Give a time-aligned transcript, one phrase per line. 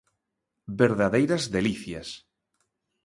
[0.81, 2.07] Verdadeiras delicias.